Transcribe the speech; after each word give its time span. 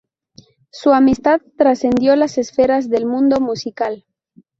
Su 0.71 0.93
amistad 0.93 1.41
trascendió 1.59 2.15
las 2.15 2.39
esferas 2.39 2.89
del 2.89 3.05
mundo 3.05 3.39
musical. 3.39 4.03